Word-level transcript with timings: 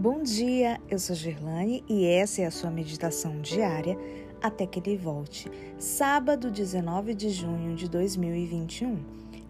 Bom 0.00 0.22
dia, 0.22 0.80
eu 0.88 0.98
sou 0.98 1.14
Gerlane 1.14 1.84
e 1.86 2.06
essa 2.06 2.40
é 2.40 2.46
a 2.46 2.50
sua 2.50 2.70
meditação 2.70 3.38
diária 3.42 3.98
até 4.40 4.66
que 4.66 4.80
ele 4.80 4.96
volte. 4.96 5.50
Sábado, 5.76 6.50
19 6.50 7.12
de 7.12 7.28
junho 7.28 7.76
de 7.76 7.86
2021. 7.86 8.96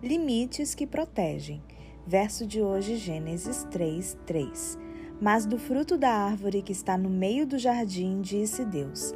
Limites 0.02 0.74
que 0.74 0.88
protegem. 0.88 1.62
Verso 2.04 2.44
de 2.44 2.60
hoje, 2.60 2.96
Gênesis 2.96 3.62
3, 3.70 4.18
3. 4.26 4.76
Mas 5.20 5.46
do 5.46 5.56
fruto 5.56 5.96
da 5.96 6.10
árvore 6.10 6.62
que 6.62 6.72
está 6.72 6.98
no 6.98 7.08
meio 7.08 7.46
do 7.46 7.56
jardim, 7.56 8.20
disse 8.20 8.64
Deus: 8.64 9.14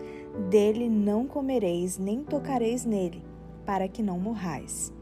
Dele 0.48 0.88
não 0.88 1.26
comereis, 1.26 1.98
nem 1.98 2.22
tocareis 2.22 2.84
nele, 2.84 3.24
para 3.66 3.88
que 3.88 4.04
não 4.04 4.20
morrais. 4.20 4.93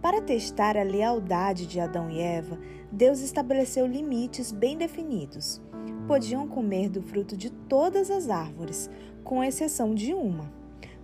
Para 0.00 0.20
testar 0.20 0.76
a 0.76 0.82
lealdade 0.82 1.66
de 1.66 1.80
Adão 1.80 2.10
e 2.10 2.20
Eva, 2.20 2.58
Deus 2.92 3.20
estabeleceu 3.20 3.86
limites 3.86 4.52
bem 4.52 4.76
definidos. 4.76 5.60
Podiam 6.06 6.46
comer 6.46 6.88
do 6.88 7.02
fruto 7.02 7.36
de 7.36 7.50
todas 7.50 8.10
as 8.10 8.28
árvores, 8.28 8.88
com 9.24 9.42
exceção 9.42 9.94
de 9.94 10.14
uma. 10.14 10.52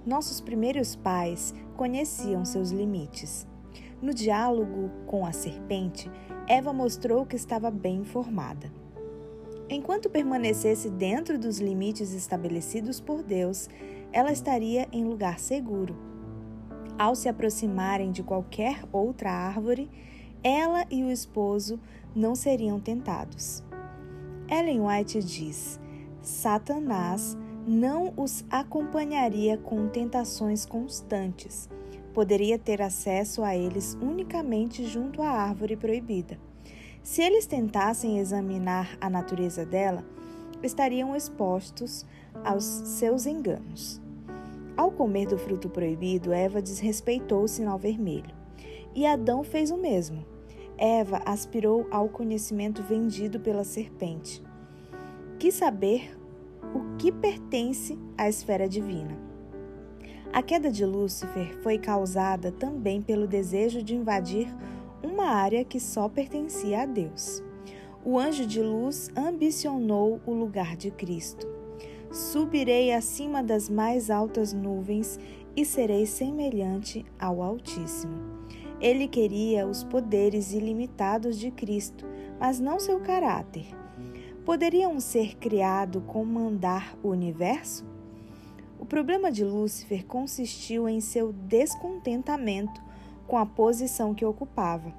Nossos 0.06 0.40
primeiros 0.40 0.94
pais 0.94 1.54
conheciam 1.76 2.44
seus 2.44 2.70
limites. 2.70 3.46
No 4.00 4.12
diálogo 4.12 4.90
com 5.06 5.24
a 5.24 5.32
serpente, 5.32 6.10
Eva 6.46 6.72
mostrou 6.72 7.24
que 7.24 7.36
estava 7.36 7.70
bem 7.70 7.96
informada. 8.00 8.72
Enquanto 9.68 10.10
permanecesse 10.10 10.90
dentro 10.90 11.38
dos 11.38 11.58
limites 11.58 12.12
estabelecidos 12.12 13.00
por 13.00 13.22
Deus, 13.22 13.68
ela 14.12 14.30
estaria 14.30 14.86
em 14.92 15.04
lugar 15.04 15.38
seguro. 15.38 16.11
Ao 16.98 17.14
se 17.14 17.28
aproximarem 17.28 18.10
de 18.10 18.22
qualquer 18.22 18.84
outra 18.92 19.30
árvore, 19.30 19.90
ela 20.42 20.84
e 20.90 21.02
o 21.02 21.10
esposo 21.10 21.78
não 22.14 22.34
seriam 22.34 22.78
tentados. 22.78 23.62
Ellen 24.48 24.82
White 24.82 25.22
diz: 25.22 25.80
Satanás 26.20 27.36
não 27.66 28.12
os 28.16 28.44
acompanharia 28.50 29.56
com 29.56 29.88
tentações 29.88 30.66
constantes. 30.66 31.68
Poderia 32.12 32.58
ter 32.58 32.82
acesso 32.82 33.42
a 33.42 33.56
eles 33.56 33.96
unicamente 34.02 34.84
junto 34.84 35.22
à 35.22 35.30
árvore 35.30 35.76
proibida. 35.76 36.38
Se 37.02 37.22
eles 37.22 37.46
tentassem 37.46 38.18
examinar 38.18 38.96
a 39.00 39.08
natureza 39.08 39.64
dela, 39.64 40.04
estariam 40.62 41.16
expostos 41.16 42.04
aos 42.44 42.64
seus 42.64 43.26
enganos. 43.26 44.01
Ao 44.82 44.90
comer 44.90 45.28
do 45.28 45.38
fruto 45.38 45.68
proibido, 45.68 46.32
Eva 46.32 46.60
desrespeitou 46.60 47.44
o 47.44 47.48
sinal 47.48 47.78
vermelho. 47.78 48.34
E 48.96 49.06
Adão 49.06 49.44
fez 49.44 49.70
o 49.70 49.76
mesmo. 49.76 50.26
Eva 50.76 51.22
aspirou 51.24 51.86
ao 51.88 52.08
conhecimento 52.08 52.82
vendido 52.82 53.38
pela 53.38 53.62
serpente. 53.62 54.42
Quis 55.38 55.54
saber 55.54 56.18
o 56.74 56.96
que 56.96 57.12
pertence 57.12 57.96
à 58.18 58.28
esfera 58.28 58.68
divina. 58.68 59.16
A 60.32 60.42
queda 60.42 60.68
de 60.68 60.84
Lúcifer 60.84 61.56
foi 61.62 61.78
causada 61.78 62.50
também 62.50 63.00
pelo 63.00 63.28
desejo 63.28 63.84
de 63.84 63.94
invadir 63.94 64.52
uma 65.00 65.26
área 65.26 65.64
que 65.64 65.78
só 65.78 66.08
pertencia 66.08 66.82
a 66.82 66.86
Deus. 66.86 67.40
O 68.04 68.18
anjo 68.18 68.44
de 68.44 68.60
luz 68.60 69.12
ambicionou 69.16 70.20
o 70.26 70.32
lugar 70.32 70.74
de 70.76 70.90
Cristo. 70.90 71.61
Subirei 72.12 72.92
acima 72.92 73.42
das 73.42 73.70
mais 73.70 74.10
altas 74.10 74.52
nuvens 74.52 75.18
e 75.56 75.64
serei 75.64 76.04
semelhante 76.04 77.06
ao 77.18 77.42
Altíssimo. 77.42 78.20
Ele 78.78 79.08
queria 79.08 79.66
os 79.66 79.82
poderes 79.82 80.52
ilimitados 80.52 81.38
de 81.38 81.50
Cristo, 81.50 82.04
mas 82.38 82.60
não 82.60 82.78
seu 82.78 83.00
caráter. 83.00 83.64
Poderia 84.44 84.90
um 84.90 85.00
ser 85.00 85.36
criado 85.38 86.02
comandar 86.02 86.94
o 87.02 87.08
universo? 87.08 87.86
O 88.78 88.84
problema 88.84 89.32
de 89.32 89.42
Lúcifer 89.42 90.04
consistiu 90.04 90.86
em 90.86 91.00
seu 91.00 91.32
descontentamento 91.32 92.78
com 93.26 93.38
a 93.38 93.46
posição 93.46 94.12
que 94.12 94.24
ocupava. 94.26 94.92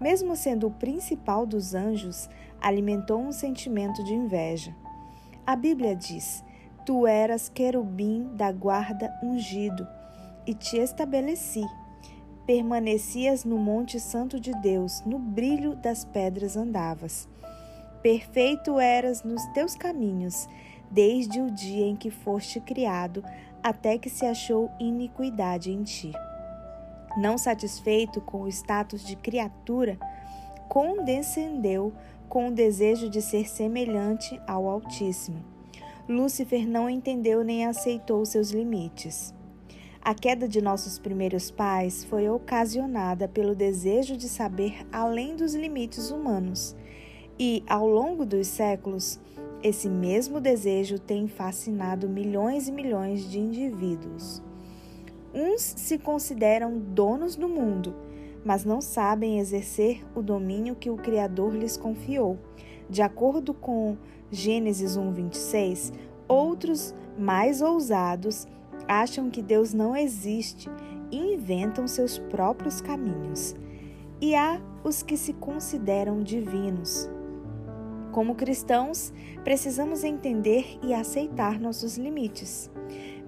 Mesmo 0.00 0.34
sendo 0.34 0.68
o 0.68 0.70
principal 0.70 1.44
dos 1.44 1.74
anjos, 1.74 2.30
alimentou 2.58 3.20
um 3.20 3.32
sentimento 3.32 4.02
de 4.02 4.14
inveja. 4.14 4.74
A 5.46 5.54
Bíblia 5.54 5.94
diz: 5.94 6.44
Tu 6.84 7.06
eras 7.06 7.48
querubim 7.48 8.34
da 8.34 8.50
guarda 8.50 9.16
ungido, 9.22 9.86
e 10.44 10.52
te 10.52 10.76
estabeleci 10.76 11.64
permanecias 12.46 13.44
no 13.44 13.58
Monte 13.58 13.98
Santo 13.98 14.38
de 14.38 14.52
Deus, 14.60 15.02
no 15.04 15.18
brilho 15.18 15.74
das 15.74 16.04
pedras 16.04 16.56
andavas. 16.56 17.28
Perfeito 18.02 18.78
eras 18.78 19.24
nos 19.24 19.44
teus 19.46 19.74
caminhos, 19.74 20.48
desde 20.90 21.40
o 21.40 21.50
dia 21.50 21.86
em 21.86 21.96
que 21.96 22.10
foste 22.10 22.60
criado, 22.60 23.24
até 23.62 23.98
que 23.98 24.08
se 24.08 24.24
achou 24.24 24.70
iniquidade 24.78 25.72
em 25.72 25.82
ti. 25.82 26.12
Não 27.16 27.36
satisfeito 27.36 28.20
com 28.20 28.42
o 28.42 28.48
status 28.48 29.04
de 29.04 29.16
criatura, 29.16 29.98
condescendeu 30.68 31.92
com 32.28 32.48
o 32.48 32.52
desejo 32.52 33.08
de 33.08 33.22
ser 33.22 33.48
semelhante 33.48 34.40
ao 34.46 34.68
Altíssimo. 34.68 35.44
Lúcifer 36.08 36.66
não 36.66 36.88
entendeu 36.88 37.42
nem 37.42 37.66
aceitou 37.66 38.24
seus 38.24 38.50
limites. 38.50 39.34
A 40.00 40.14
queda 40.14 40.46
de 40.46 40.62
nossos 40.62 41.00
primeiros 41.00 41.50
pais 41.50 42.04
foi 42.04 42.28
ocasionada 42.28 43.26
pelo 43.26 43.56
desejo 43.56 44.16
de 44.16 44.28
saber 44.28 44.86
além 44.92 45.34
dos 45.34 45.52
limites 45.52 46.12
humanos. 46.12 46.76
E, 47.36 47.64
ao 47.66 47.88
longo 47.88 48.24
dos 48.24 48.46
séculos, 48.46 49.18
esse 49.64 49.88
mesmo 49.88 50.40
desejo 50.40 50.96
tem 50.96 51.26
fascinado 51.26 52.08
milhões 52.08 52.68
e 52.68 52.72
milhões 52.72 53.28
de 53.28 53.40
indivíduos. 53.40 54.40
Uns 55.34 55.60
se 55.60 55.98
consideram 55.98 56.78
donos 56.78 57.34
do 57.34 57.48
mundo, 57.48 57.92
mas 58.46 58.64
não 58.64 58.80
sabem 58.80 59.40
exercer 59.40 60.06
o 60.14 60.22
domínio 60.22 60.76
que 60.76 60.88
o 60.88 60.96
Criador 60.96 61.52
lhes 61.52 61.76
confiou. 61.76 62.38
De 62.88 63.02
acordo 63.02 63.52
com 63.52 63.96
Gênesis 64.30 64.96
1:26, 64.96 65.92
outros 66.28 66.94
mais 67.18 67.60
ousados 67.60 68.46
acham 68.86 69.28
que 69.30 69.42
Deus 69.42 69.74
não 69.74 69.96
existe 69.96 70.70
e 71.10 71.34
inventam 71.34 71.88
seus 71.88 72.18
próprios 72.18 72.80
caminhos. 72.80 73.56
E 74.20 74.36
há 74.36 74.60
os 74.84 75.02
que 75.02 75.16
se 75.16 75.32
consideram 75.32 76.22
divinos. 76.22 77.10
Como 78.12 78.36
cristãos, 78.36 79.12
precisamos 79.42 80.04
entender 80.04 80.78
e 80.84 80.94
aceitar 80.94 81.58
nossos 81.58 81.98
limites. 81.98 82.70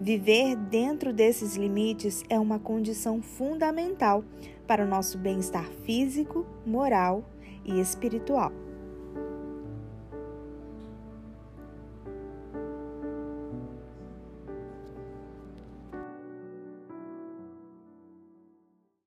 Viver 0.00 0.54
dentro 0.54 1.12
desses 1.12 1.56
limites 1.56 2.22
é 2.28 2.38
uma 2.38 2.58
condição 2.58 3.20
fundamental 3.20 4.22
para 4.66 4.84
o 4.84 4.88
nosso 4.88 5.18
bem-estar 5.18 5.68
físico, 5.84 6.46
moral 6.64 7.24
e 7.64 7.80
espiritual. 7.80 8.52